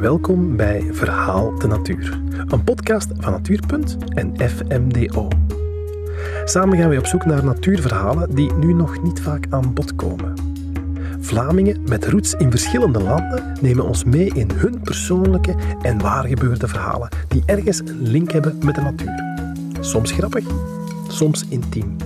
Welkom 0.00 0.56
bij 0.56 0.88
Verhaal 0.90 1.58
de 1.58 1.66
Natuur, 1.66 2.20
een 2.46 2.64
podcast 2.64 3.08
van 3.16 3.32
Natuurpunt 3.32 3.96
en 4.08 4.34
FMDO. 4.36 5.28
Samen 6.44 6.78
gaan 6.78 6.88
we 6.90 6.98
op 6.98 7.06
zoek 7.06 7.24
naar 7.24 7.44
natuurverhalen 7.44 8.34
die 8.34 8.52
nu 8.52 8.72
nog 8.72 9.02
niet 9.02 9.20
vaak 9.20 9.46
aan 9.50 9.74
bod 9.74 9.96
komen. 9.96 10.34
Vlamingen 11.20 11.82
met 11.88 12.08
roots 12.08 12.34
in 12.34 12.50
verschillende 12.50 13.02
landen 13.02 13.56
nemen 13.60 13.84
ons 13.84 14.04
mee 14.04 14.30
in 14.34 14.50
hun 14.54 14.80
persoonlijke 14.80 15.54
en 15.82 16.00
waargebeurde 16.00 16.68
verhalen 16.68 17.08
die 17.28 17.42
ergens 17.46 17.78
een 17.78 18.02
link 18.02 18.30
hebben 18.30 18.58
met 18.64 18.74
de 18.74 18.80
natuur. 18.80 19.24
Soms 19.80 20.12
grappig, 20.12 20.46
soms 21.08 21.48
intiem. 21.48 21.96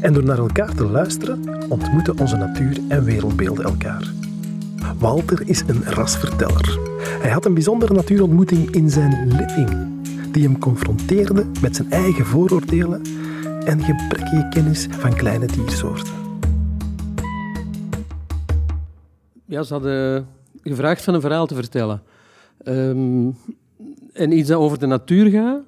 En 0.00 0.12
door 0.12 0.24
naar 0.24 0.38
elkaar 0.38 0.74
te 0.74 0.84
luisteren, 0.84 1.68
ontmoeten 1.68 2.18
onze 2.18 2.36
natuur 2.36 2.78
en 2.88 3.04
wereldbeelden 3.04 3.64
elkaar. 3.64 4.12
Walter 4.98 5.42
is 5.44 5.62
een 5.66 5.84
rasverteller. 5.84 6.85
Hij 7.26 7.34
had 7.34 7.44
een 7.44 7.54
bijzondere 7.54 7.94
natuurontmoeting 7.94 8.70
in 8.70 8.90
zijn 8.90 9.28
living, 9.28 9.88
die 10.32 10.42
hem 10.42 10.58
confronteerde 10.58 11.46
met 11.62 11.76
zijn 11.76 11.90
eigen 11.90 12.26
vooroordelen 12.26 13.02
en 13.64 13.80
gebrekkige 13.80 14.46
kennis 14.50 14.86
van 14.90 15.14
kleine 15.16 15.46
diersoorten. 15.46 16.14
Ja, 19.44 19.62
ze 19.62 19.72
hadden 19.72 20.28
gevraagd 20.62 21.04
van 21.04 21.14
een 21.14 21.20
verhaal 21.20 21.46
te 21.46 21.54
vertellen. 21.54 22.02
Ehm, 22.58 23.30
en 24.12 24.32
iets 24.32 24.48
dat 24.48 24.58
over 24.58 24.78
de 24.78 24.86
natuur 24.86 25.30
gaat, 25.30 25.62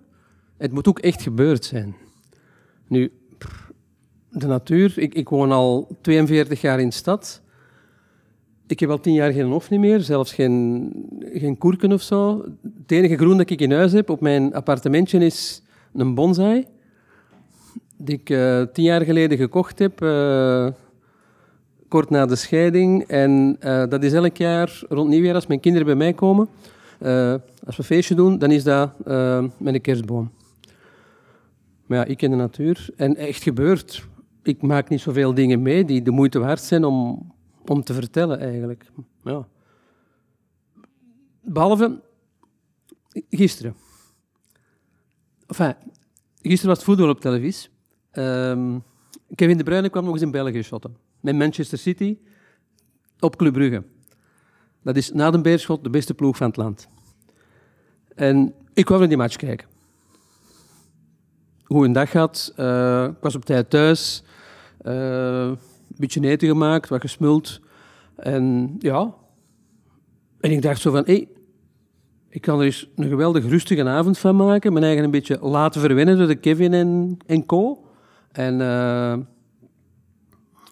het 0.57 0.73
moet 0.73 0.89
ook 0.89 0.99
echt 0.99 1.23
gebeurd 1.23 1.65
zijn. 1.65 1.97
Nu, 2.87 3.13
de 4.31 4.47
natuur, 4.47 4.99
ik, 4.99 5.15
ik 5.15 5.29
woon 5.29 5.53
al 5.53 5.97
42 6.01 6.61
jaar 6.61 6.81
in 6.81 6.89
de 6.89 6.95
stad. 6.95 7.43
Ik 8.69 8.81
heb 8.81 8.91
al 8.91 9.01
tien 9.01 9.13
jaar 9.13 9.33
geen 9.33 9.47
hof 9.47 9.71
niet 9.71 9.81
meer, 9.81 10.01
zelfs 10.01 10.33
geen, 10.33 10.93
geen 11.33 11.59
koerken 11.59 11.93
of 11.93 12.03
zo. 12.03 12.45
Het 12.81 12.93
enige 12.93 13.17
groen 13.17 13.37
dat 13.37 13.51
ik 13.51 13.61
in 13.61 13.73
huis 13.73 13.93
heb 13.93 14.11
op 14.11 14.21
mijn 14.21 14.55
appartementje 14.55 15.19
is 15.19 15.63
een 15.95 16.15
bonsai. 16.15 16.67
Die 17.97 18.15
ik 18.15 18.31
uh, 18.31 18.63
tien 18.73 18.85
jaar 18.85 19.01
geleden 19.01 19.39
gekocht 19.39 19.79
heb, 19.79 20.03
uh, 20.03 20.69
kort 21.89 22.11
na 22.11 22.27
de 22.27 22.37
scheiding. 22.37 23.03
En 23.03 23.57
uh, 23.61 23.85
dat 23.89 24.03
is 24.03 24.13
elk 24.13 24.37
jaar 24.37 24.83
rond 24.89 25.09
nieuwjaar, 25.09 25.35
als 25.35 25.47
mijn 25.47 25.61
kinderen 25.61 25.87
bij 25.87 25.97
mij 25.97 26.13
komen. 26.13 26.49
als 27.65 27.77
we 27.77 27.83
feestje 27.83 28.15
doen, 28.15 28.39
dan 28.39 28.51
is 28.51 28.65
dat 28.65 28.91
met 29.57 29.75
een 29.75 29.81
kerstboom. 29.81 30.31
Maar 31.87 31.99
ja, 31.99 32.05
ik 32.05 32.17
ken 32.17 32.31
de 32.31 32.37
natuur. 32.37 32.89
En 32.97 33.17
echt 33.17 33.43
gebeurt. 33.43 34.07
Ik 34.43 34.63
maak 34.63 34.89
niet 34.89 35.01
zoveel 35.01 35.35
dingen 35.35 35.63
mee 35.63 35.85
die 35.85 36.03
de 36.03 36.11
moeite 36.11 36.39
waard 36.39 36.61
zijn 36.61 36.85
om, 36.85 37.27
om 37.67 37.83
te 37.83 37.95
vertellen, 37.95 38.41
eigenlijk. 38.41 38.91
Ja. 39.23 39.49
Behalve 41.41 42.01
gisteren. 43.31 43.75
Enfin, 45.47 45.75
gisteren 46.43 46.69
was 46.69 46.77
het 46.77 46.87
voetbal 46.87 47.09
op 47.09 47.21
televisie. 47.21 47.69
Um, 48.13 48.83
Kevin 49.35 49.57
De 49.57 49.65
Bruyne 49.65 49.89
kwam 49.89 50.05
nog 50.05 50.13
eens 50.13 50.23
in 50.23 50.31
België 50.31 50.63
shotten. 50.63 50.97
Met 51.21 51.37
Manchester 51.37 51.79
City 51.79 52.19
op 53.21 53.37
Club 53.37 53.53
Brugge. 53.53 53.85
Dat 54.83 54.97
is 54.97 55.13
na 55.13 55.31
de 55.31 55.41
Beerschot 55.41 55.85
de 55.85 55.91
beste 55.91 56.15
ploeg 56.15 56.37
van 56.37 56.47
het 56.47 56.57
land. 56.57 56.89
En 58.15 58.55
ik 58.73 58.89
wou 58.89 59.01
naar 59.01 59.09
die 59.09 59.19
match 59.19 59.37
kijken. 59.37 59.69
Hoe 61.65 61.85
een 61.85 61.93
dag 61.93 62.13
had. 62.13 62.53
Uh, 62.57 63.05
ik 63.05 63.21
was 63.21 63.35
op 63.35 63.45
tijd 63.45 63.71
thuis. 63.71 64.23
Een 64.79 65.59
beetje 65.99 66.29
eten 66.29 66.49
gemaakt, 66.49 66.89
wat 66.89 67.01
gesmuld. 67.01 67.61
En 68.17 68.77
ja. 68.79 69.15
En 70.41 70.51
ik 70.51 70.63
dacht 70.63 70.81
zo 70.81 70.91
van, 70.91 71.05
hé, 71.05 71.13
hey, 71.13 71.29
ik 72.29 72.41
kan 72.41 72.59
er 72.59 72.65
eens 72.65 72.91
een 72.97 73.09
geweldig 73.09 73.45
rustige 73.45 73.89
avond 73.89 74.19
van 74.19 74.37
maken. 74.37 74.73
Mijn 74.73 74.85
eigen 74.85 75.05
een 75.05 75.11
beetje 75.11 75.39
laten 75.41 75.81
verwennen 75.81 76.19
door 76.19 76.27
de 76.27 76.35
Kevin 76.35 76.73
en, 76.73 77.17
en 77.27 77.47
co. 77.47 77.85
En 78.33 78.61
uh, 78.61 79.17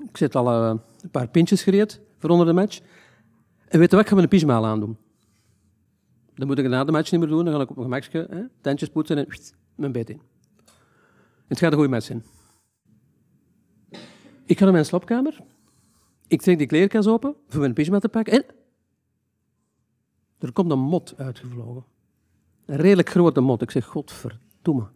ik 0.08 0.16
zet 0.16 0.34
al 0.34 0.62
uh, 0.62 0.74
een 1.02 1.10
paar 1.10 1.28
pintjes 1.28 1.62
gereed 1.62 2.00
voor 2.18 2.30
onder 2.30 2.46
de 2.46 2.52
match. 2.52 2.80
En 3.68 3.78
weet 3.78 3.90
je 3.90 3.96
wat, 3.96 4.04
ik 4.04 4.10
ga 4.10 4.16
mijn 4.16 4.28
pyjama 4.28 4.68
aandoen. 4.68 4.96
Dan 6.34 6.46
moet 6.46 6.58
ik 6.58 6.68
na 6.68 6.84
de 6.84 6.92
match 6.92 7.10
niet 7.10 7.20
meer 7.20 7.28
doen. 7.28 7.44
Dan 7.44 7.54
ga 7.54 7.60
ik 7.60 7.70
op 7.70 7.76
mijn 7.76 8.02
gemakje 8.02 8.26
hè, 8.30 8.42
tandjes 8.60 8.88
poetsen 8.88 9.16
en 9.16 9.26
mijn 9.74 9.92
bed 9.92 10.10
in. 10.10 10.20
Het 11.46 11.58
gaat 11.58 11.70
een 11.70 11.78
goede 11.78 11.90
match 11.90 12.06
zijn. 12.06 12.24
Ik 14.46 14.58
ga 14.58 14.64
naar 14.64 14.72
mijn 14.72 14.84
slaapkamer. 14.84 15.40
Ik 16.26 16.42
trek 16.42 16.58
de 16.58 16.66
kleerkast 16.66 17.08
open 17.08 17.34
voor 17.48 17.60
mijn 17.60 17.72
pyjama 17.72 17.98
te 17.98 18.08
pakken. 18.08 18.32
En 18.32 18.44
er 20.38 20.52
komt 20.52 20.70
een 20.70 20.78
mot 20.78 21.14
uitgevlogen. 21.16 21.84
Een 22.66 22.76
redelijk 22.76 23.08
grote 23.08 23.40
mot. 23.40 23.62
Ik 23.62 23.70
zeg, 23.70 23.84
godverdomme. 23.84 24.88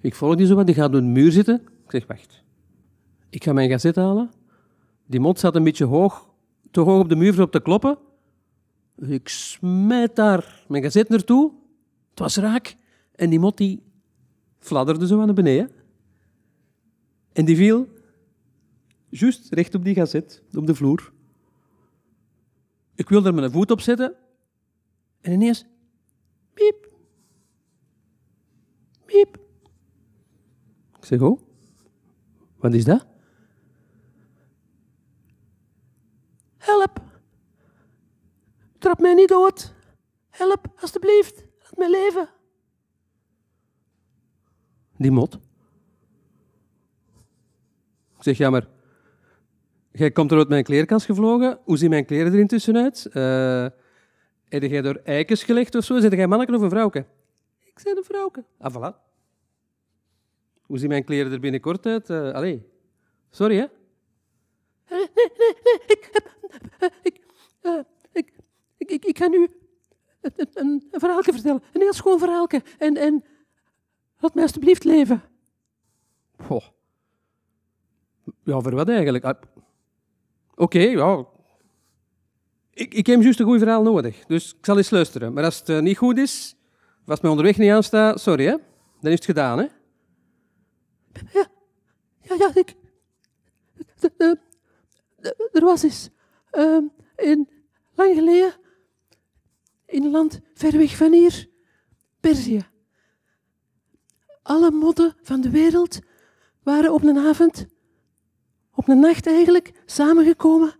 Ik 0.00 0.14
volg 0.14 0.34
die 0.34 0.46
zo 0.46 0.54
wat, 0.54 0.66
die 0.66 0.74
gaat 0.74 0.92
door 0.92 1.00
de 1.00 1.06
muur 1.06 1.32
zitten. 1.32 1.62
Ik 1.84 1.90
zeg, 1.90 2.06
wacht. 2.06 2.42
Ik 3.30 3.44
ga 3.44 3.52
mijn 3.52 3.70
gazet 3.70 3.96
halen. 3.96 4.30
Die 5.06 5.20
mot 5.20 5.38
zat 5.38 5.56
een 5.56 5.64
beetje 5.64 5.84
hoog, 5.84 6.30
te 6.70 6.80
hoog 6.80 7.00
op 7.00 7.08
de 7.08 7.16
muur 7.16 7.34
voor 7.34 7.44
op 7.44 7.52
te 7.52 7.60
kloppen. 7.60 7.98
Ik 8.96 9.28
smijt 9.28 10.16
daar 10.16 10.64
mijn 10.68 10.82
gazet 10.82 11.08
naartoe. 11.08 11.52
Het 12.10 12.18
was 12.18 12.36
raak. 12.36 12.76
En 13.14 13.30
die 13.30 13.38
mot 13.38 13.56
die 13.56 13.82
fladderde 14.58 15.06
zo 15.06 15.24
naar 15.24 15.34
beneden. 15.34 15.70
En 17.32 17.44
die 17.44 17.56
viel 17.56 17.88
juist 19.18 19.52
recht 19.52 19.74
op 19.74 19.84
die 19.84 19.94
gazet, 19.94 20.42
op 20.54 20.66
de 20.66 20.74
vloer. 20.74 21.12
Ik 22.94 23.08
wilde 23.08 23.28
er 23.28 23.34
mijn 23.34 23.50
voet 23.50 23.70
op 23.70 23.80
zetten. 23.80 24.16
En 25.20 25.32
ineens, 25.32 25.64
piep, 26.54 26.92
piep. 29.04 29.38
Ik 30.98 31.04
zeg, 31.04 31.20
oh, 31.20 31.40
wat 32.56 32.74
is 32.74 32.84
dat? 32.84 33.06
Help! 36.56 37.02
Trap 38.78 39.00
mij 39.00 39.14
niet 39.14 39.28
dood! 39.28 39.74
Help, 40.30 40.66
alstublieft, 40.80 41.44
laat 41.58 41.76
mij 41.76 41.90
leven! 41.90 42.28
Die 44.96 45.10
mot. 45.10 45.34
Ik 48.16 48.22
zeg, 48.22 48.36
ja, 48.36 48.50
maar 48.50 48.73
jij 49.98 50.10
komt 50.10 50.30
er 50.30 50.38
uit 50.38 50.48
mijn 50.48 50.64
kleerkast 50.64 51.06
gevlogen. 51.06 51.58
Hoe 51.64 51.76
zien 51.76 51.90
mijn 51.90 52.04
kleren 52.04 52.32
er 52.32 52.38
intussen 52.38 52.76
uit? 52.76 53.06
Uh, 53.12 53.66
heb 54.48 54.62
jij 54.62 54.82
door 54.82 55.00
eikens 55.04 55.42
gelegd 55.42 55.74
of 55.74 55.84
zo? 55.84 56.00
Zit 56.00 56.12
jij 56.12 56.26
manneke 56.26 56.54
of 56.54 56.60
een 56.60 56.70
vrouwke? 56.70 57.06
Ik 57.58 57.78
zei 57.78 57.96
een 57.96 58.04
vrouwke. 58.04 58.44
Ah, 58.58 58.74
voilà. 58.74 58.96
Hoe 60.62 60.78
zien 60.78 60.88
mijn 60.88 61.04
kleren 61.04 61.32
er 61.32 61.40
binnenkort 61.40 61.86
uit? 61.86 62.08
Uh, 62.08 62.32
allee, 62.32 62.68
sorry 63.30 63.56
hè? 63.56 63.66
Nee, 64.90 65.08
nee, 65.14 65.52
nee, 65.64 65.80
ik 65.86 66.08
heb... 66.12 66.32
Ik, 67.02 67.20
uh, 67.62 67.80
ik, 68.12 68.32
ik, 68.76 68.90
ik, 68.90 69.04
ik 69.04 69.18
ga 69.18 69.26
nu 69.26 69.48
een, 70.20 70.32
een, 70.36 70.88
een 70.90 71.00
verhaaltje 71.00 71.32
vertellen. 71.32 71.62
Een 71.72 71.80
heel 71.80 71.92
schoon 71.92 72.18
verhaaltje. 72.18 72.62
En, 72.78 72.96
en 72.96 73.24
laat 74.18 74.34
mij 74.34 74.42
alsjeblieft 74.42 74.84
leven. 74.84 75.22
Goh. 76.36 76.64
Ja, 78.42 78.60
voor 78.60 78.74
wat 78.74 78.88
eigenlijk? 78.88 79.24
Oké, 80.54 80.78
ja. 80.78 81.26
Ik, 82.70 82.94
ik 82.94 83.06
heb 83.06 83.22
juist 83.22 83.40
een 83.40 83.46
goed 83.46 83.58
verhaal 83.58 83.82
nodig, 83.82 84.26
dus 84.26 84.54
ik 84.58 84.64
zal 84.64 84.76
eens 84.76 84.90
luisteren. 84.90 85.32
Maar 85.32 85.44
als 85.44 85.58
het 85.58 85.68
uh, 85.68 85.80
niet 85.80 85.96
goed 85.96 86.18
is, 86.18 86.56
of 87.02 87.08
als 87.08 87.20
mij 87.20 87.30
onderweg 87.30 87.56
niet 87.56 87.70
aanstaat, 87.70 88.20
sorry 88.20 88.44
hè, 88.44 88.56
dan 89.00 89.12
is 89.12 89.18
het 89.18 89.24
gedaan 89.24 89.58
hè. 89.58 89.66
Ja, 91.32 91.46
ja, 92.20 92.34
ja, 92.38 92.50
ik... 92.54 92.74
Er 95.52 95.64
was 95.64 95.82
eens, 95.82 96.10
uh, 96.52 96.82
in, 97.16 97.48
lang 97.94 98.14
geleden, 98.14 98.54
in 99.86 100.04
een 100.04 100.10
land 100.10 100.40
ver 100.54 100.78
weg 100.78 100.96
van 100.96 101.12
hier, 101.12 101.48
Perzië. 102.20 102.66
Alle 104.42 104.70
modden 104.70 105.16
van 105.22 105.40
de 105.40 105.50
wereld 105.50 105.98
waren 106.62 106.92
op 106.92 107.02
een 107.02 107.18
avond, 107.18 107.66
op 108.74 108.88
een 108.88 109.00
nacht 109.00 109.26
eigenlijk, 109.26 109.72
samengekomen. 109.86 110.74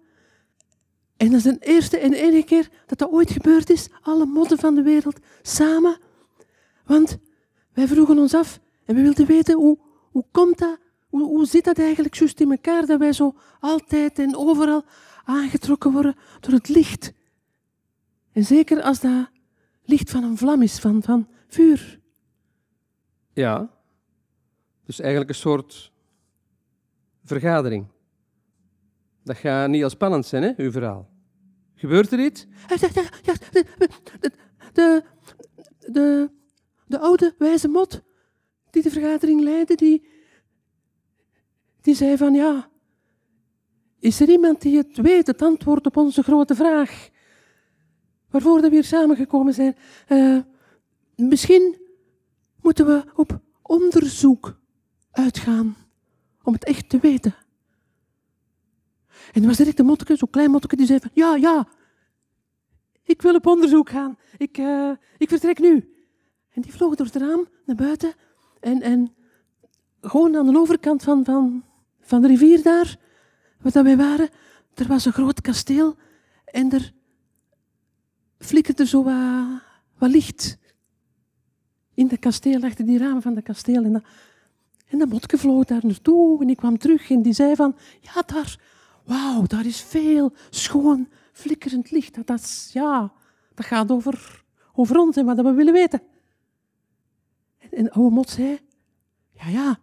En 1.16 1.30
dat 1.30 1.36
is 1.36 1.42
de 1.42 1.56
eerste 1.60 1.98
en 1.98 2.12
enige 2.12 2.44
keer 2.44 2.68
dat 2.86 2.98
dat 2.98 3.10
ooit 3.10 3.30
gebeurd 3.30 3.70
is. 3.70 3.88
Alle 4.02 4.26
modden 4.26 4.58
van 4.58 4.74
de 4.74 4.82
wereld 4.82 5.18
samen. 5.42 5.98
Want 6.84 7.18
wij 7.72 7.86
vroegen 7.86 8.18
ons 8.18 8.34
af 8.34 8.60
en 8.84 8.94
we 8.94 9.02
wilden 9.02 9.26
weten 9.26 9.56
hoe, 9.56 9.78
hoe 10.10 10.24
komt 10.30 10.58
dat? 10.58 10.78
Hoe, 11.08 11.22
hoe 11.22 11.46
zit 11.46 11.64
dat 11.64 11.78
eigenlijk 11.78 12.14
juist 12.14 12.40
in 12.40 12.50
elkaar 12.50 12.86
dat 12.86 12.98
wij 12.98 13.12
zo 13.12 13.34
altijd 13.60 14.18
en 14.18 14.36
overal 14.36 14.84
aangetrokken 15.24 15.92
worden 15.92 16.14
door 16.40 16.52
het 16.52 16.68
licht? 16.68 17.12
En 18.32 18.44
zeker 18.44 18.82
als 18.82 19.00
dat 19.00 19.30
licht 19.84 20.10
van 20.10 20.24
een 20.24 20.36
vlam 20.36 20.62
is, 20.62 20.78
van, 20.78 21.02
van 21.02 21.28
vuur. 21.48 22.00
Ja, 23.32 23.70
dus 24.84 25.00
eigenlijk 25.00 25.30
een 25.30 25.36
soort 25.36 25.92
vergadering. 27.24 27.86
Dat 29.22 29.36
gaat 29.36 29.68
niet 29.68 29.82
al 29.82 29.90
spannend 29.90 30.26
zijn, 30.26 30.42
hè, 30.42 30.52
uw 30.56 30.70
verhaal. 30.70 31.10
Gebeurt 31.74 32.12
er 32.12 32.24
iets? 32.24 32.46
Ja, 32.68 32.76
de, 32.76 33.64
de, 33.78 34.30
de, 34.72 35.02
de, 35.92 36.30
de 36.86 36.98
oude 36.98 37.34
wijze 37.38 37.68
mot 37.68 38.02
die 38.70 38.82
de 38.82 38.90
vergadering 38.90 39.40
leidde, 39.40 39.74
die, 39.74 40.08
die 41.80 41.94
zei 41.94 42.16
van 42.16 42.34
ja, 42.34 42.70
is 43.98 44.20
er 44.20 44.28
iemand 44.28 44.62
die 44.62 44.76
het 44.76 44.96
weet, 44.96 45.26
het 45.26 45.42
antwoord 45.42 45.86
op 45.86 45.96
onze 45.96 46.22
grote 46.22 46.54
vraag? 46.54 47.08
Waarvoor 48.30 48.60
we 48.60 48.70
hier 48.70 48.84
samengekomen 48.84 49.54
zijn. 49.54 49.76
Eh, 50.06 50.38
misschien 51.16 51.78
moeten 52.60 52.86
we 52.86 53.04
op 53.14 53.40
onderzoek 53.62 54.60
uitgaan 55.10 55.76
om 56.44 56.52
het 56.52 56.64
echt 56.64 56.88
te 56.88 56.98
weten. 56.98 57.34
En 59.32 59.40
er 59.40 59.46
was 59.46 59.56
direct 59.56 59.78
een 59.78 59.86
motteke, 59.86 60.16
zo'n 60.16 60.30
klein 60.30 60.50
motteke, 60.50 60.76
die 60.76 60.86
zei 60.86 60.98
van, 61.00 61.10
ja, 61.12 61.36
ja, 61.36 61.68
ik 63.02 63.22
wil 63.22 63.34
op 63.34 63.46
onderzoek 63.46 63.90
gaan. 63.90 64.18
Ik, 64.36 64.58
eh, 64.58 64.90
ik 65.18 65.28
vertrek 65.28 65.58
nu. 65.58 65.94
En 66.50 66.62
die 66.62 66.72
vloog 66.72 66.94
door 66.94 67.06
het 67.06 67.16
raam 67.16 67.48
naar 67.66 67.76
buiten. 67.76 68.12
En, 68.60 68.82
en 68.82 69.14
gewoon 70.00 70.36
aan 70.36 70.46
de 70.46 70.58
overkant 70.58 71.02
van, 71.02 71.24
van, 71.24 71.64
van 72.00 72.22
de 72.22 72.28
rivier 72.28 72.62
daar, 72.62 72.96
waar 73.58 73.84
wij 73.84 73.96
waren, 73.96 74.28
er 74.74 74.86
was 74.86 75.04
een 75.04 75.12
groot 75.12 75.40
kasteel. 75.40 75.96
En 76.44 76.72
er 76.72 76.92
flikkerde 78.38 78.86
zo 78.86 79.02
wat, 79.98 80.10
licht 80.10 80.58
in 81.94 82.08
het 82.08 82.18
kasteel, 82.18 82.62
achter 82.62 82.86
die 82.86 82.98
ramen 82.98 83.22
van 83.22 83.34
het 83.34 83.44
kasteel. 83.44 83.84
En 83.84 83.92
dat, 83.92 84.02
en 84.94 85.00
dat 85.00 85.08
motke 85.08 85.38
vloog 85.38 85.64
daar 85.64 85.86
naartoe 85.86 86.42
en 86.42 86.48
ik 86.48 86.56
kwam 86.56 86.78
terug 86.78 87.10
en 87.10 87.22
die 87.22 87.32
zei 87.32 87.54
van, 87.54 87.76
ja, 88.00 88.22
daar, 88.22 88.60
wauw, 89.04 89.42
daar 89.46 89.66
is 89.66 89.80
veel 89.80 90.32
schoon 90.50 91.08
flikkerend 91.32 91.90
licht. 91.90 92.14
Dat, 92.14 92.26
dat, 92.26 92.40
is, 92.40 92.70
ja, 92.72 93.12
dat 93.54 93.66
gaat 93.66 93.90
over, 93.90 94.44
over 94.72 94.96
ons 94.96 95.16
en 95.16 95.24
wat 95.24 95.40
we 95.40 95.52
willen 95.52 95.72
weten. 95.72 96.02
En, 97.58 97.70
en 97.70 97.90
oude 97.90 98.14
mot 98.14 98.30
zei, 98.30 98.58
ja, 99.32 99.48
ja. 99.48 99.78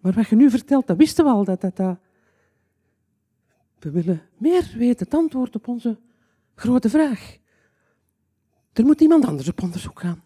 Maar 0.00 0.12
wat 0.12 0.28
je 0.28 0.36
nu 0.36 0.50
vertelt, 0.50 0.86
dat 0.86 0.96
wisten 0.96 1.24
we 1.24 1.30
al. 1.30 1.44
Dat, 1.44 1.60
dat, 1.60 1.76
dat. 1.76 1.98
We 3.78 3.90
willen 3.90 4.22
meer 4.38 4.74
weten, 4.76 5.04
het 5.04 5.14
antwoord 5.14 5.56
op 5.56 5.68
onze 5.68 5.98
grote 6.54 6.88
vraag. 6.88 7.38
Er 8.72 8.84
moet 8.84 9.00
iemand 9.00 9.24
anders 9.24 9.48
op 9.48 9.62
onderzoek 9.62 10.00
gaan. 10.00 10.24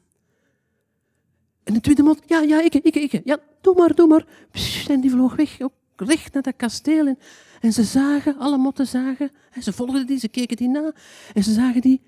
En 1.70 1.76
de 1.76 1.82
tweede 1.82 2.02
mot, 2.02 2.22
ja, 2.26 2.40
ja, 2.40 2.60
ik, 2.60 2.74
ik, 2.74 2.94
ik. 2.94 3.20
Ja, 3.24 3.38
doe 3.60 3.74
maar, 3.74 3.94
doe 3.94 4.06
maar. 4.06 4.26
En 4.88 5.00
die 5.00 5.10
vloog 5.10 5.34
weg, 5.34 5.60
ook 5.60 5.72
recht 5.96 6.32
naar 6.32 6.42
dat 6.42 6.56
kasteel. 6.56 7.06
En, 7.06 7.18
en 7.60 7.72
ze 7.72 7.84
zagen, 7.84 8.38
alle 8.38 8.58
motten 8.58 8.86
zagen, 8.86 9.30
en 9.50 9.62
ze 9.62 9.72
volgden 9.72 10.06
die, 10.06 10.18
ze 10.18 10.28
keken 10.28 10.56
die 10.56 10.68
na. 10.68 10.92
En 11.34 11.42
ze 11.42 11.52
zagen 11.52 11.80
die 11.80 12.00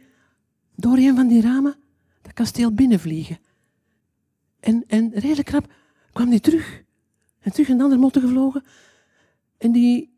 door 0.77 0.97
een 0.97 1.17
van 1.17 1.29
die 1.29 1.41
ramen 1.41 1.77
dat 2.23 2.33
kasteel 2.33 2.73
binnenvliegen. 2.73 3.39
En, 4.61 4.85
en 4.87 5.11
redelijk 5.15 5.47
krap 5.47 5.73
kwam 6.13 6.31
die 6.31 6.41
terug. 6.41 6.83
En 7.41 7.53
terug 7.53 7.69
een 7.69 7.81
andere 7.81 8.01
motten 8.01 8.23
gevlogen. 8.23 8.65
En 9.59 9.73
die, 9.73 10.13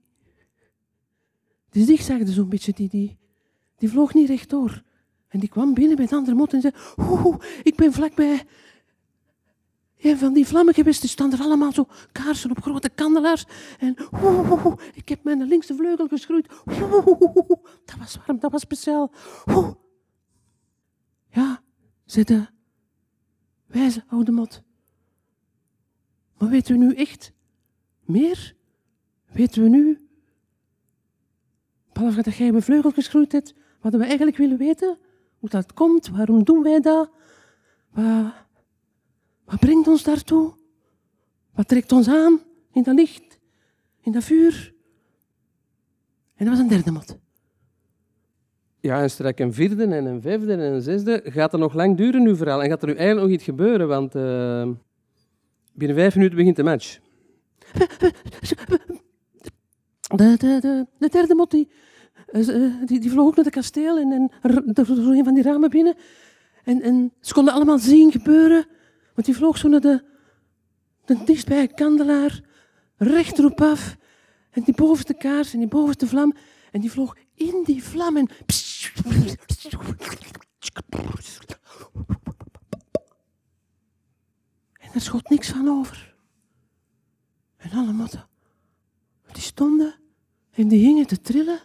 die 1.71 1.85
zigzagde 1.85 2.33
zo'n 2.33 2.49
beetje, 2.49 2.73
die, 2.73 2.89
die, 2.89 3.17
die 3.77 3.89
vloog 3.89 4.15
niet 4.15 4.29
rechtdoor. 4.29 4.83
En 5.29 5.41
die 5.41 5.49
kwam 5.49 5.75
binnen 5.75 5.97
bij 5.97 6.05
het 6.05 6.15
andere 6.15 6.37
mot 6.37 6.53
en 6.53 6.61
zei, 6.61 6.73
ik 7.63 7.77
ben 7.77 7.93
vlakbij 7.93 8.47
een 10.05 10.19
van 10.19 10.33
die 10.33 10.47
vlammen 10.47 10.75
geweest. 10.75 11.03
Er 11.03 11.09
staan 11.09 11.33
er 11.33 11.41
allemaal 11.41 11.73
zo 11.73 11.89
kaarsen 12.13 12.51
op 12.51 12.63
grote 12.63 12.89
kandelaars. 12.89 13.45
En 13.79 13.97
ik 14.95 15.09
heb 15.09 15.25
mijn 15.25 15.43
linkse 15.43 15.75
vleugel 15.75 16.09
geschroeid. 16.09 16.49
Dat 17.85 17.97
was 17.99 18.19
warm, 18.27 18.39
dat 18.39 18.53
was 18.53 18.61
speciaal. 18.61 19.13
Ja, 21.31 21.63
zei 22.05 22.25
de 22.25 22.47
wijze 23.67 24.05
oude 24.09 24.33
mot. 24.33 24.63
Maar 26.39 26.49
weten 26.49 26.79
we 26.79 26.85
nu 26.85 26.95
echt 26.95 27.33
meer? 28.01 28.55
Weten 29.33 29.63
we 29.63 29.69
nu, 29.69 30.09
behalve 31.93 32.23
dat 32.23 32.35
jij 32.35 32.51
mijn 32.51 32.63
vleugel 32.63 32.91
geschroeid 32.91 33.33
hebt, 33.33 33.55
wat 33.81 33.95
we 33.95 34.05
eigenlijk 34.05 34.37
willen 34.37 34.59
weten? 34.59 34.99
Hoe 35.39 35.49
dat 35.49 35.73
komt, 35.73 36.09
waarom 36.09 36.45
doen 36.45 36.63
wij 36.63 36.81
dat? 36.81 37.11
Wat, 37.91 38.33
wat 39.45 39.61
brengt 39.61 39.89
ons 39.89 40.03
daartoe? 40.03 40.53
Wat 41.55 41.69
trekt 41.69 41.93
ons 41.93 42.09
aan 42.09 42.41
in 42.73 42.83
dat 42.83 42.95
licht, 42.95 43.39
in 44.01 44.13
dat 44.13 44.25
vuur? 44.25 44.75
En 46.35 46.45
dat 46.45 46.55
was 46.55 46.59
een 46.59 46.69
derde 46.69 46.91
mot. 46.91 47.19
Ja, 48.81 49.03
en 49.03 49.11
straks 49.11 49.41
een 49.41 49.53
vierde 49.53 49.85
en 49.85 50.05
een 50.05 50.21
vijfde 50.21 50.53
en 50.53 50.61
een 50.61 50.83
zesde. 50.83 51.21
Gaat 51.25 51.53
er 51.53 51.59
nog 51.59 51.75
lang 51.75 51.97
duren, 51.97 52.23
nu 52.23 52.37
verhaal? 52.37 52.63
En 52.63 52.69
gaat 52.69 52.83
er 52.83 52.89
nu 52.89 52.95
eigenlijk 52.95 53.27
nog 53.27 53.37
iets 53.37 53.45
gebeuren? 53.45 53.89
Want 53.89 54.15
uh, 54.15 54.69
binnen 55.73 55.97
vijf 55.97 56.15
minuten 56.15 56.37
begint 56.37 56.57
de 56.57 56.63
match. 56.63 56.99
De, 60.01 60.37
de, 60.37 60.59
de, 60.61 60.87
de 60.99 61.09
derde 61.09 61.35
mot 61.35 61.51
die, 61.51 61.69
die, 62.85 63.01
die 63.01 63.11
vloog 63.11 63.27
ook 63.27 63.37
naar 63.37 63.45
het 63.45 63.55
kasteel 63.55 63.99
en, 63.99 64.13
en 64.13 64.31
was 64.75 64.99
een 64.99 65.25
van 65.25 65.35
die 65.35 65.43
ramen 65.43 65.71
binnen. 65.71 65.95
En, 66.65 66.83
en 66.83 67.13
ze 67.21 67.33
konden 67.35 67.55
allemaal 67.55 67.79
zien 67.79 68.13
gebeuren, 68.13 68.67
want 69.15 69.27
die 69.27 69.37
vloog 69.37 69.59
zo 69.59 69.69
naar 69.69 69.81
de, 69.81 70.05
de 71.05 71.25
dichtstbij 71.25 71.69
kandelaar, 71.69 72.41
recht 72.97 73.39
erop 73.39 73.61
af. 73.61 73.97
En 74.51 74.63
die 74.63 74.75
bovenste 74.75 75.15
kaars 75.15 75.53
en 75.53 75.59
die 75.59 75.69
bovenste 75.69 76.07
vlam. 76.07 76.35
En 76.71 76.81
die 76.81 76.91
vloog 76.91 77.17
in 77.35 77.63
die 77.65 77.85
vlam 77.85 78.17
en... 78.17 78.29
En 84.79 84.91
er 84.95 85.01
schot 85.01 85.29
niks 85.29 85.49
van 85.49 85.69
over. 85.69 86.15
En 87.57 87.71
alle 87.71 87.93
motten, 87.93 88.29
die 89.33 89.43
stonden 89.43 89.95
en 90.51 90.69
die 90.69 90.85
hingen 90.85 91.07
te 91.07 91.21
trillen. 91.21 91.61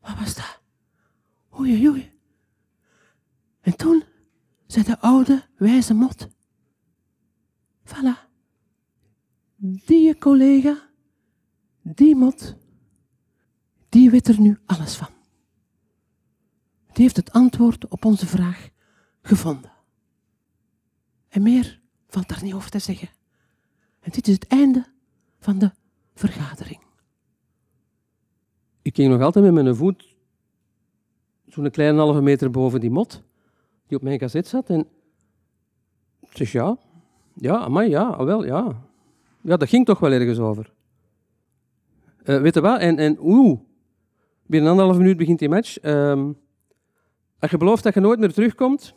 Wat 0.00 0.18
was 0.18 0.34
dat? 0.34 0.60
Oei, 1.58 1.88
oei. 1.88 2.12
En 3.60 3.76
toen 3.76 4.04
zei 4.66 4.84
de 4.84 5.00
oude 5.00 5.44
wijze 5.56 5.94
mot. 5.94 6.28
Voilà. 7.86 8.26
Die 9.56 10.18
collega, 10.18 10.90
die 11.82 12.16
mot, 12.16 12.56
die 13.88 14.10
weet 14.10 14.28
er 14.28 14.40
nu 14.40 14.58
alles 14.66 14.96
van. 14.96 15.08
Die 16.92 17.04
heeft 17.04 17.16
het 17.16 17.32
antwoord 17.32 17.88
op 17.88 18.04
onze 18.04 18.26
vraag 18.26 18.68
gevonden. 19.22 19.72
En 21.28 21.42
meer 21.42 21.80
valt 22.08 22.28
daar 22.28 22.42
niet 22.42 22.54
over 22.54 22.70
te 22.70 22.78
zeggen. 22.78 23.08
En 24.00 24.10
dit 24.10 24.28
is 24.28 24.34
het 24.34 24.46
einde 24.46 24.86
van 25.38 25.58
de 25.58 25.70
vergadering. 26.14 26.80
Ik 28.82 28.94
ging 28.94 29.12
nog 29.12 29.20
altijd 29.20 29.44
met 29.44 29.54
mijn 29.54 29.76
voet 29.76 30.16
zo'n 31.46 31.70
kleine 31.70 31.98
halve 31.98 32.20
meter 32.20 32.50
boven 32.50 32.80
die 32.80 32.90
mot 32.90 33.22
die 33.86 33.96
op 33.96 34.02
mijn 34.02 34.18
gazet 34.18 34.46
zat. 34.46 34.70
En 34.70 34.88
zeg 36.32 36.52
ja, 36.52 36.78
ja, 37.36 37.68
maar 37.68 37.88
ja, 37.88 38.24
wel, 38.24 38.44
ja. 38.44 38.82
Ja, 39.40 39.56
dat 39.56 39.68
ging 39.68 39.86
toch 39.86 39.98
wel 39.98 40.12
ergens 40.12 40.38
over. 40.38 40.72
Uh, 42.24 42.40
weet 42.40 42.54
je 42.54 42.60
wat? 42.60 42.80
En, 42.80 42.98
en 42.98 43.16
oeh, 43.20 43.58
binnen 44.46 44.70
anderhalf 44.70 44.98
minuut 44.98 45.16
begint 45.16 45.38
die 45.38 45.48
match. 45.48 45.82
Um, 45.82 46.36
als 47.38 47.50
je 47.50 47.56
belooft 47.56 47.82
dat 47.82 47.94
je 47.94 48.00
nooit 48.00 48.18
meer 48.18 48.32
terugkomt, 48.32 48.94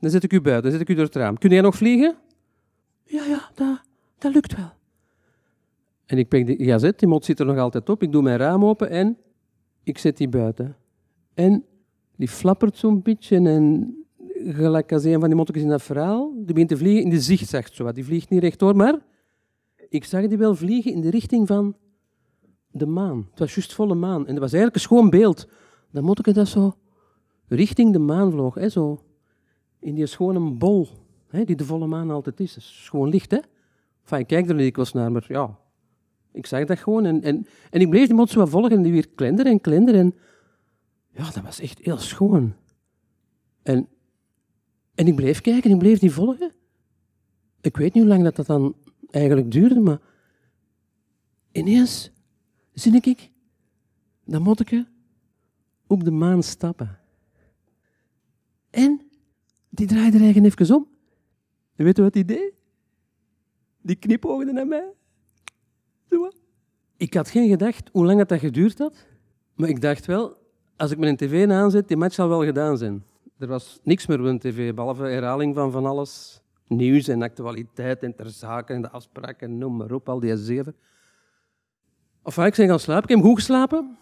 dan 0.00 0.10
zet 0.10 0.22
ik 0.22 0.32
u 0.32 0.40
buiten, 0.40 0.62
dan 0.62 0.72
zet 0.72 0.80
ik 0.80 0.88
u 0.88 0.94
door 0.94 1.04
het 1.04 1.14
raam. 1.14 1.38
Kun 1.38 1.50
jij 1.50 1.60
nog 1.60 1.76
vliegen? 1.76 2.16
Ja, 3.04 3.24
ja, 3.24 3.50
dat, 3.54 3.82
dat 4.18 4.34
lukt 4.34 4.56
wel. 4.56 4.72
En 6.06 6.18
ik 6.18 6.28
pak 6.28 6.46
die 6.46 6.64
gazet, 6.64 6.98
die 6.98 7.08
mot 7.08 7.24
zit 7.24 7.40
er 7.40 7.46
nog 7.46 7.58
altijd 7.58 7.88
op. 7.88 8.02
Ik 8.02 8.12
doe 8.12 8.22
mijn 8.22 8.38
raam 8.38 8.64
open 8.64 8.90
en 8.90 9.18
ik 9.82 9.98
zet 9.98 10.16
die 10.16 10.28
buiten. 10.28 10.76
En 11.34 11.64
die 12.16 12.28
flappert 12.28 12.76
zo'n 12.76 13.02
beetje 13.02 13.36
en 13.36 13.96
gelijk 14.44 14.92
als 14.92 15.04
een 15.04 15.20
van 15.20 15.28
die 15.28 15.36
mottekens 15.36 15.64
in 15.64 15.70
dat 15.70 15.82
verhaal, 15.82 16.32
die 16.34 16.52
begint 16.52 16.68
te 16.68 16.76
vliegen 16.76 17.02
in 17.02 17.10
de 17.10 17.20
zigzag. 17.20 17.68
Zo. 17.74 17.92
Die 17.92 18.04
vliegt 18.04 18.30
niet 18.30 18.42
rechtdoor, 18.42 18.76
maar 18.76 18.98
ik 19.88 20.04
zag 20.04 20.26
die 20.26 20.38
wel 20.38 20.54
vliegen 20.54 20.92
in 20.92 21.00
de 21.00 21.10
richting 21.10 21.46
van 21.46 21.76
de 22.70 22.86
maan. 22.86 23.26
Het 23.30 23.38
was 23.38 23.54
juist 23.54 23.74
volle 23.74 23.94
maan. 23.94 24.26
En 24.26 24.32
dat 24.32 24.42
was 24.42 24.52
eigenlijk 24.52 24.74
een 24.74 24.80
schoon 24.80 25.10
beeld. 25.10 25.48
Dat 25.90 26.02
motteke 26.02 26.32
dat 26.32 26.48
zo 26.48 26.74
richting 27.48 27.92
de 27.92 27.98
maan 27.98 28.30
vloog. 28.30 28.54
Hè, 28.54 28.68
zo. 28.68 29.02
In 29.78 29.94
die 29.94 30.06
schone 30.06 30.50
bol, 30.50 30.88
hè, 31.28 31.44
die 31.44 31.56
de 31.56 31.64
volle 31.64 31.86
maan 31.86 32.10
altijd 32.10 32.40
is. 32.40 32.86
Gewoon 32.90 33.08
licht, 33.08 33.30
hè. 33.30 33.38
Enfin, 34.02 34.18
ik 34.18 34.26
kijk 34.26 34.48
er 34.48 34.54
niet 34.54 34.64
dikwijls 34.64 34.92
naar, 34.92 35.12
maar 35.12 35.24
ja, 35.28 35.58
ik 36.32 36.46
zag 36.46 36.64
dat 36.64 36.78
gewoon. 36.78 37.04
En, 37.04 37.22
en, 37.22 37.46
en 37.70 37.80
ik 37.80 37.90
bleef 37.90 38.06
die 38.06 38.14
mot 38.14 38.30
zo 38.30 38.46
volgen 38.46 38.70
en 38.70 38.82
die 38.82 38.92
weer 38.92 39.08
klender 39.14 39.46
en 39.46 39.60
klender. 39.60 39.94
En 39.94 40.14
ja, 41.10 41.24
dat 41.30 41.42
was 41.42 41.60
echt 41.60 41.78
heel 41.78 41.98
schoon. 41.98 42.54
En, 43.62 43.88
en 44.94 45.06
ik 45.06 45.14
bleef 45.14 45.40
kijken, 45.40 45.70
ik 45.70 45.78
bleef 45.78 45.98
die 45.98 46.12
volgen. 46.12 46.52
Ik 47.60 47.76
weet 47.76 47.94
niet 47.94 48.02
hoe 48.02 48.12
lang 48.12 48.22
dat, 48.22 48.36
dat 48.36 48.46
dan 48.46 48.76
eigenlijk 49.10 49.50
duurde, 49.50 49.80
maar 49.80 50.00
ineens 51.52 52.10
zie 52.72 53.00
ik 53.00 53.30
dat 54.24 54.40
motteke 54.40 54.86
op 55.86 56.04
de 56.04 56.10
maan 56.10 56.42
stappen. 56.42 56.98
En 58.70 59.00
die 59.68 59.86
draaide 59.86 60.16
er 60.16 60.22
eigen 60.22 60.44
even 60.44 60.74
om. 60.74 60.88
En 61.76 61.84
weet 61.84 61.96
je 61.96 62.02
wat 62.02 62.12
die 62.12 62.24
deed? 62.24 62.52
Die 63.82 63.96
knipoogde 63.96 64.52
naar 64.52 64.66
mij. 64.66 64.92
Zo. 66.10 66.30
Ik 66.96 67.14
had 67.14 67.30
geen 67.30 67.48
gedacht 67.48 67.88
hoe 67.92 68.04
lang 68.04 68.18
het 68.18 68.28
dat 68.28 68.38
geduurd 68.38 68.78
had. 68.78 69.06
Maar 69.54 69.68
ik 69.68 69.80
dacht 69.80 70.06
wel, 70.06 70.36
als 70.76 70.90
ik 70.90 70.98
mijn 70.98 71.16
tv 71.16 71.48
aanzet, 71.50 71.88
die 71.88 71.96
match 71.96 72.14
zal 72.14 72.28
wel 72.28 72.44
gedaan 72.44 72.78
zijn. 72.78 73.04
Er 73.38 73.46
was 73.46 73.80
niks 73.82 74.06
meer 74.06 74.32
op 74.32 74.40
tv, 74.40 74.74
behalve 74.74 75.04
herhaling 75.04 75.54
van 75.54 75.70
van 75.70 75.86
alles. 75.86 76.42
Nieuws 76.66 77.08
en 77.08 77.22
actualiteit 77.22 78.02
en 78.02 78.14
ter 78.14 78.30
zake 78.30 78.72
en 78.72 78.82
de 78.82 78.90
afspraken, 78.90 79.58
noem 79.58 79.76
maar 79.76 79.92
op, 79.92 80.08
al 80.08 80.20
die 80.20 80.36
zeven. 80.36 80.76
Of 82.22 82.38
ik 82.38 82.54
ben 82.54 82.68
gaan 82.68 82.78
slapen. 82.78 83.02
Ik 83.08 83.16
heb 83.16 83.24
goed 83.24 83.34
geslapen. 83.34 83.96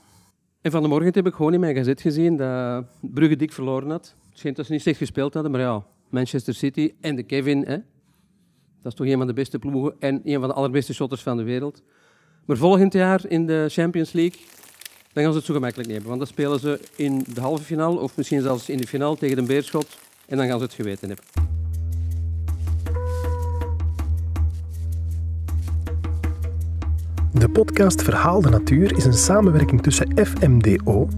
En 0.60 0.70
van 0.70 0.82
de 0.82 0.88
morgen 0.88 1.14
heb 1.14 1.26
ik 1.26 1.34
gewoon 1.34 1.54
in 1.54 1.60
mijn 1.60 1.76
gazet 1.76 2.00
gezien 2.00 2.36
dat 2.36 2.84
Brugge 3.00 3.36
dik 3.36 3.52
verloren 3.52 3.90
had. 3.90 4.16
Het 4.28 4.38
schijnt 4.38 4.56
dat 4.56 4.66
ze 4.66 4.72
niet 4.72 4.80
slecht 4.80 4.98
gespeeld 4.98 5.34
hadden, 5.34 5.52
maar 5.52 5.60
ja, 5.60 5.84
Manchester 6.08 6.54
City 6.54 6.94
en 7.00 7.16
de 7.16 7.22
Kevin, 7.22 7.64
hè, 7.66 7.76
dat 8.82 8.92
is 8.92 8.94
toch 8.94 9.06
een 9.06 9.18
van 9.18 9.26
de 9.26 9.32
beste 9.32 9.58
ploegen 9.58 9.94
en 9.98 10.20
een 10.24 10.40
van 10.40 10.48
de 10.48 10.54
allerbeste 10.54 10.94
shotters 10.94 11.22
van 11.22 11.36
de 11.36 11.42
wereld. 11.42 11.82
Maar 12.46 12.56
volgend 12.56 12.92
jaar 12.92 13.26
in 13.28 13.46
de 13.46 13.66
Champions 13.68 14.12
League, 14.12 14.40
dan 15.12 15.22
gaan 15.22 15.32
ze 15.32 15.38
het 15.38 15.46
zo 15.46 15.54
gemakkelijk 15.54 15.90
hebben. 15.90 16.08
Want 16.08 16.20
dan 16.20 16.28
spelen 16.28 16.60
ze 16.60 16.80
in 16.96 17.24
de 17.34 17.40
halve 17.40 17.62
finale 17.62 18.00
of 18.00 18.16
misschien 18.16 18.42
zelfs 18.42 18.68
in 18.68 18.78
de 18.78 18.86
finale 18.86 19.16
tegen 19.16 19.36
de 19.36 19.42
Beerschot. 19.42 19.86
En 20.26 20.36
dan 20.36 20.46
gaan 20.46 20.58
ze 20.58 20.64
het 20.64 20.74
geweten 20.74 21.08
hebben. 21.08 21.52
De 27.32 27.48
podcast 27.48 28.02
Verhaal 28.02 28.40
de 28.40 28.48
Natuur 28.48 28.96
is 28.96 29.04
een 29.04 29.12
samenwerking 29.12 29.82
tussen 29.82 30.26
FMDO, 30.26 31.08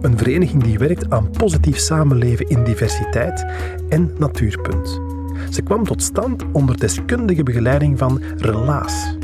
een 0.00 0.18
vereniging 0.18 0.62
die 0.62 0.78
werkt 0.78 1.10
aan 1.10 1.30
positief 1.30 1.78
samenleven 1.78 2.48
in 2.48 2.64
diversiteit, 2.64 3.46
en 3.88 4.14
Natuurpunt. 4.18 5.00
Ze 5.50 5.62
kwam 5.62 5.84
tot 5.84 6.02
stand 6.02 6.44
onder 6.52 6.78
deskundige 6.78 7.42
begeleiding 7.42 7.98
van 7.98 8.22
Relaas. 8.36 9.17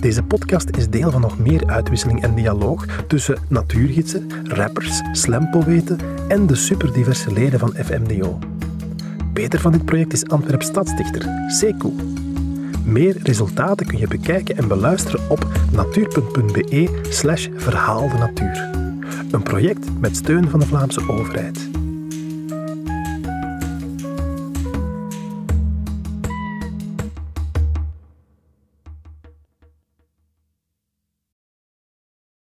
Deze 0.00 0.22
podcast 0.22 0.70
is 0.76 0.88
deel 0.88 1.10
van 1.10 1.20
nog 1.20 1.38
meer 1.38 1.66
uitwisseling 1.66 2.22
en 2.22 2.34
dialoog 2.34 2.86
tussen 3.06 3.38
natuurgidsen, 3.48 4.28
rappers, 4.44 5.02
slampoëten 5.12 5.98
en 6.28 6.46
de 6.46 6.54
superdiverse 6.54 7.32
leden 7.32 7.58
van 7.58 7.74
FMDO. 7.74 8.38
Beter 9.32 9.60
van 9.60 9.72
dit 9.72 9.84
project 9.84 10.12
is 10.12 10.26
Antwerp 10.28 10.62
stadsdichter 10.62 11.28
Sekou. 11.48 11.92
Meer 12.84 13.16
resultaten 13.22 13.86
kun 13.86 13.98
je 13.98 14.06
bekijken 14.06 14.56
en 14.56 14.68
beluisteren 14.68 15.30
op 15.30 15.46
natuur.be 15.72 17.00
slash 17.08 17.48
verhaal 17.56 18.08
de 18.08 18.18
natuur. 18.18 18.70
Een 19.30 19.42
project 19.42 20.00
met 20.00 20.16
steun 20.16 20.48
van 20.48 20.60
de 20.60 20.66
Vlaamse 20.66 21.08
overheid. 21.08 21.79